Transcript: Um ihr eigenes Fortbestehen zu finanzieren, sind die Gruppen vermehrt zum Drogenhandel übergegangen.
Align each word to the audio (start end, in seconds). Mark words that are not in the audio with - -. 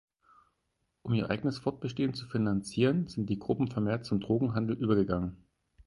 Um 1.03 1.13
ihr 1.13 1.29
eigenes 1.29 1.59
Fortbestehen 1.59 2.15
zu 2.15 2.25
finanzieren, 2.27 3.07
sind 3.07 3.29
die 3.29 3.37
Gruppen 3.37 3.67
vermehrt 3.67 4.03
zum 4.03 4.19
Drogenhandel 4.19 4.75
übergegangen. 4.75 5.37